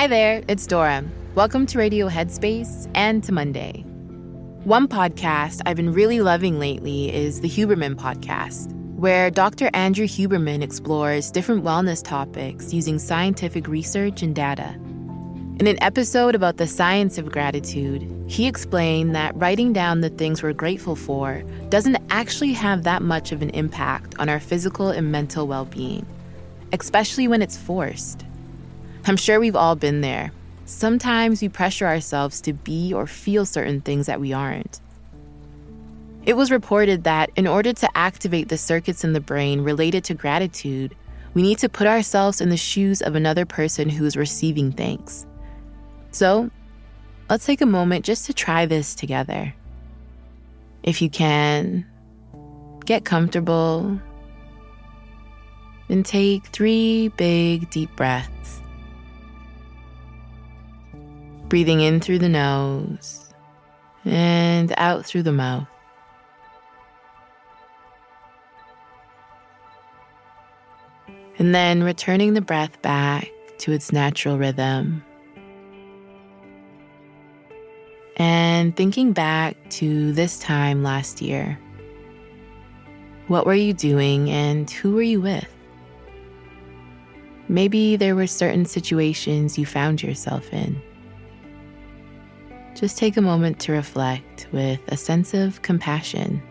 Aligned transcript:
Hi 0.00 0.06
there, 0.06 0.42
it's 0.48 0.66
Dora. 0.66 1.04
Welcome 1.34 1.66
to 1.66 1.78
Radio 1.78 2.08
Headspace 2.08 2.90
and 2.94 3.22
to 3.24 3.32
Monday. 3.32 3.84
One 4.64 4.88
podcast 4.88 5.60
I've 5.66 5.76
been 5.76 5.92
really 5.92 6.22
loving 6.22 6.58
lately 6.58 7.14
is 7.14 7.42
the 7.42 7.50
Huberman 7.50 7.96
Podcast, 7.96 8.72
where 8.96 9.30
Dr. 9.30 9.68
Andrew 9.74 10.06
Huberman 10.06 10.62
explores 10.62 11.30
different 11.30 11.64
wellness 11.64 12.02
topics 12.02 12.72
using 12.72 12.98
scientific 12.98 13.68
research 13.68 14.22
and 14.22 14.34
data. 14.34 14.74
In 15.58 15.66
an 15.66 15.76
episode 15.82 16.34
about 16.34 16.56
the 16.56 16.66
science 16.66 17.18
of 17.18 17.30
gratitude, 17.30 18.10
he 18.26 18.46
explained 18.46 19.14
that 19.14 19.36
writing 19.36 19.74
down 19.74 20.00
the 20.00 20.08
things 20.08 20.42
we're 20.42 20.54
grateful 20.54 20.96
for 20.96 21.42
doesn't 21.68 21.98
actually 22.08 22.54
have 22.54 22.84
that 22.84 23.02
much 23.02 23.32
of 23.32 23.42
an 23.42 23.50
impact 23.50 24.18
on 24.18 24.30
our 24.30 24.40
physical 24.40 24.88
and 24.88 25.12
mental 25.12 25.46
well 25.46 25.66
being, 25.66 26.06
especially 26.72 27.28
when 27.28 27.42
it's 27.42 27.58
forced. 27.58 28.24
I'm 29.06 29.16
sure 29.16 29.40
we've 29.40 29.56
all 29.56 29.76
been 29.76 30.02
there. 30.02 30.32
Sometimes 30.66 31.42
we 31.42 31.48
pressure 31.48 31.86
ourselves 31.86 32.40
to 32.42 32.52
be 32.52 32.92
or 32.92 33.06
feel 33.06 33.44
certain 33.44 33.80
things 33.80 34.06
that 34.06 34.20
we 34.20 34.32
aren't. 34.32 34.80
It 36.24 36.34
was 36.34 36.50
reported 36.50 37.04
that 37.04 37.30
in 37.34 37.46
order 37.46 37.72
to 37.72 37.88
activate 37.96 38.48
the 38.48 38.58
circuits 38.58 39.02
in 39.02 39.14
the 39.14 39.20
brain 39.20 39.62
related 39.62 40.04
to 40.04 40.14
gratitude, 40.14 40.94
we 41.32 41.42
need 41.42 41.58
to 41.58 41.68
put 41.68 41.86
ourselves 41.86 42.40
in 42.40 42.50
the 42.50 42.56
shoes 42.56 43.00
of 43.00 43.14
another 43.14 43.46
person 43.46 43.88
who 43.88 44.04
is 44.04 44.16
receiving 44.16 44.70
thanks. 44.70 45.26
So, 46.10 46.50
let's 47.30 47.46
take 47.46 47.62
a 47.62 47.66
moment 47.66 48.04
just 48.04 48.26
to 48.26 48.34
try 48.34 48.66
this 48.66 48.94
together. 48.94 49.54
If 50.82 51.00
you 51.00 51.08
can, 51.08 51.86
get 52.84 53.04
comfortable 53.04 54.00
and 55.88 56.04
take 56.04 56.46
three 56.46 57.08
big 57.08 57.70
deep 57.70 57.94
breaths 57.96 58.59
breathing 61.50 61.80
in 61.80 62.00
through 62.00 62.20
the 62.20 62.28
nose 62.30 63.34
and 64.06 64.72
out 64.78 65.04
through 65.04 65.24
the 65.24 65.32
mouth. 65.32 65.68
And 71.38 71.54
then 71.54 71.82
returning 71.82 72.32
the 72.32 72.40
breath 72.40 72.80
back 72.80 73.30
to 73.58 73.72
its 73.72 73.92
natural 73.92 74.38
rhythm. 74.38 75.04
and 78.20 78.76
thinking 78.76 79.14
back 79.14 79.56
to 79.70 80.12
this 80.12 80.38
time 80.38 80.82
last 80.82 81.22
year. 81.22 81.58
What 83.28 83.46
were 83.46 83.54
you 83.54 83.72
doing 83.72 84.28
and 84.28 84.70
who 84.70 84.92
were 84.92 85.00
you 85.00 85.22
with? 85.22 85.48
Maybe 87.48 87.96
there 87.96 88.14
were 88.14 88.26
certain 88.26 88.66
situations 88.66 89.58
you 89.58 89.64
found 89.64 90.02
yourself 90.02 90.52
in. 90.52 90.82
Just 92.80 92.96
take 92.96 93.18
a 93.18 93.20
moment 93.20 93.60
to 93.60 93.72
reflect 93.72 94.48
with 94.52 94.80
a 94.88 94.96
sense 94.96 95.34
of 95.34 95.60
compassion. 95.60 96.42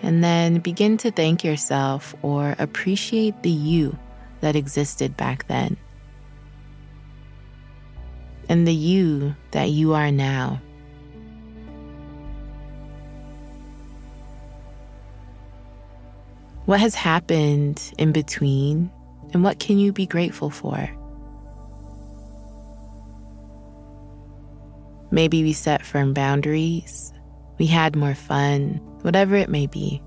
And 0.00 0.24
then 0.24 0.60
begin 0.60 0.96
to 0.96 1.10
thank 1.10 1.44
yourself 1.44 2.14
or 2.22 2.56
appreciate 2.58 3.42
the 3.42 3.50
you 3.50 3.98
that 4.40 4.56
existed 4.56 5.14
back 5.14 5.46
then. 5.48 5.76
And 8.48 8.66
the 8.66 8.72
you 8.72 9.36
that 9.50 9.68
you 9.68 9.92
are 9.92 10.10
now. 10.10 10.62
What 16.64 16.80
has 16.80 16.94
happened 16.94 17.92
in 17.98 18.12
between, 18.12 18.90
and 19.34 19.44
what 19.44 19.58
can 19.58 19.78
you 19.78 19.92
be 19.92 20.06
grateful 20.06 20.48
for? 20.48 20.88
Maybe 25.12 25.42
we 25.42 25.52
set 25.52 25.84
firm 25.84 26.14
boundaries, 26.14 27.12
we 27.58 27.66
had 27.66 27.94
more 27.94 28.14
fun, 28.14 28.80
whatever 29.02 29.36
it 29.36 29.48
may 29.50 29.66
be. 29.66 30.02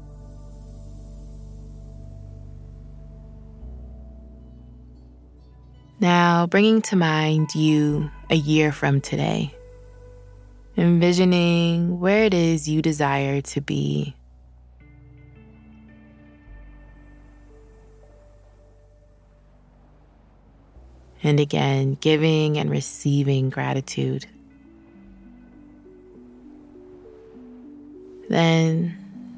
Now, 6.00 6.48
bringing 6.48 6.82
to 6.84 6.96
mind 6.96 7.56
you 7.56 8.10
a 8.30 8.36
year 8.36 8.72
from 8.72 9.00
today, 9.00 9.56
envisioning 10.76 12.00
where 12.00 12.24
it 12.24 12.34
is 12.34 12.68
you 12.68 12.82
desire 12.82 13.42
to 13.42 13.62
be 13.62 14.16
and 21.26 21.40
again, 21.40 21.98
giving 22.02 22.60
and 22.60 22.70
receiving 22.70 23.50
gratitude. 23.50 24.28
Then 28.36 28.94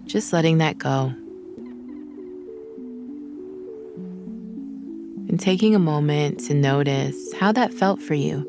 just 0.07 0.33
letting 0.33 0.57
that 0.57 0.79
go. 0.79 1.13
And 5.29 5.39
taking 5.39 5.75
a 5.75 5.79
moment 5.79 6.39
to 6.45 6.55
notice 6.55 7.31
how 7.33 7.51
that 7.51 7.71
felt 7.71 8.01
for 8.01 8.15
you. 8.15 8.39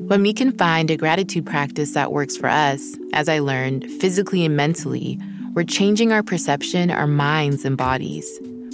When 0.00 0.20
we 0.20 0.34
can 0.34 0.52
find 0.52 0.90
a 0.90 0.98
gratitude 0.98 1.46
practice 1.46 1.92
that 1.92 2.12
works 2.12 2.36
for 2.36 2.50
us, 2.50 2.98
as 3.14 3.26
I 3.26 3.38
learned, 3.38 3.90
physically 3.92 4.44
and 4.44 4.58
mentally, 4.58 5.18
we're 5.54 5.64
changing 5.64 6.12
our 6.12 6.22
perception, 6.22 6.90
our 6.90 7.06
minds, 7.06 7.64
and 7.64 7.78
bodies. 7.78 8.28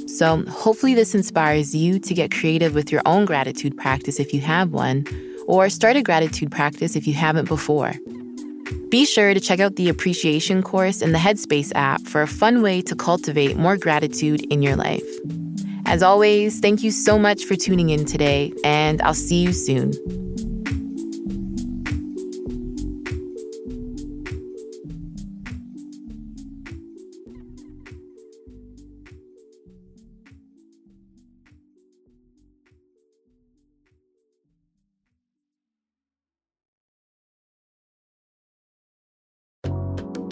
So, 0.08 0.42
hopefully, 0.48 0.94
this 0.94 1.14
inspires 1.14 1.76
you 1.76 2.00
to 2.00 2.12
get 2.12 2.32
creative 2.32 2.74
with 2.74 2.90
your 2.90 3.02
own 3.06 3.24
gratitude 3.24 3.76
practice 3.76 4.18
if 4.18 4.34
you 4.34 4.40
have 4.40 4.72
one, 4.72 5.04
or 5.46 5.68
start 5.68 5.96
a 5.96 6.02
gratitude 6.02 6.50
practice 6.50 6.96
if 6.96 7.06
you 7.06 7.14
haven't 7.14 7.48
before. 7.48 7.94
Be 8.90 9.04
sure 9.04 9.34
to 9.34 9.40
check 9.40 9.58
out 9.58 9.76
the 9.76 9.88
appreciation 9.88 10.62
course 10.62 11.02
in 11.02 11.12
the 11.12 11.18
Headspace 11.18 11.72
app 11.74 12.02
for 12.06 12.22
a 12.22 12.26
fun 12.26 12.62
way 12.62 12.82
to 12.82 12.94
cultivate 12.94 13.56
more 13.56 13.76
gratitude 13.76 14.42
in 14.52 14.62
your 14.62 14.76
life. 14.76 15.04
As 15.86 16.02
always, 16.02 16.60
thank 16.60 16.82
you 16.82 16.90
so 16.90 17.18
much 17.18 17.44
for 17.44 17.56
tuning 17.56 17.90
in 17.90 18.04
today, 18.04 18.52
and 18.64 19.00
I'll 19.02 19.14
see 19.14 19.42
you 19.42 19.52
soon. 19.52 20.25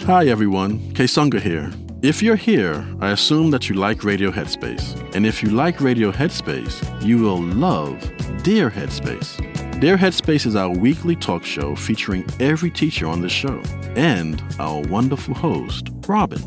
Hi 0.05 0.27
everyone, 0.27 0.77
Kessonga 0.93 1.41
here. 1.41 1.71
If 2.03 2.21
you're 2.21 2.35
here, 2.35 2.85
I 3.01 3.09
assume 3.09 3.49
that 3.49 3.67
you 3.69 3.73
like 3.73 4.03
Radio 4.03 4.29
Headspace. 4.29 5.15
And 5.15 5.25
if 5.25 5.41
you 5.41 5.49
like 5.49 5.81
Radio 5.81 6.11
Headspace, 6.11 7.03
you 7.03 7.17
will 7.17 7.41
love 7.41 7.99
Dear 8.43 8.69
Headspace. 8.69 9.81
Dear 9.81 9.97
Headspace 9.97 10.45
is 10.45 10.55
our 10.55 10.69
weekly 10.69 11.15
talk 11.15 11.43
show 11.43 11.75
featuring 11.75 12.23
every 12.39 12.69
teacher 12.69 13.07
on 13.07 13.21
the 13.21 13.29
show 13.29 13.59
and 13.95 14.43
our 14.59 14.81
wonderful 14.81 15.33
host, 15.33 15.89
Robin. 16.07 16.39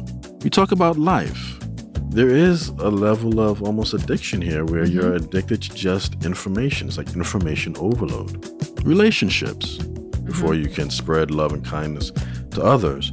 We 0.45 0.51
talk 0.51 0.71
about 0.71 0.97
life. 0.97 1.59
There 2.11 2.31
is 2.31 2.69
a 2.69 2.91
level 2.91 3.41
of 3.41 3.65
almost 3.65 3.93
addiction 3.93 4.41
here 4.41 4.65
where 4.67 4.85
mm-hmm. 4.85 5.01
you're 5.01 5.15
addicted 5.15 5.63
to 5.63 5.75
just 5.75 6.25
information. 6.25 6.87
It's 6.87 6.97
like 6.97 7.17
information 7.17 7.77
overload. 7.79 8.85
Relationships. 8.85 9.79
Before 9.79 10.51
mm-hmm. 10.51 10.63
you 10.63 10.69
can 10.69 10.91
spread 10.91 11.33
love 11.33 11.53
and 11.53 11.65
kindness 11.65 12.13
to 12.53 12.63
others, 12.63 13.13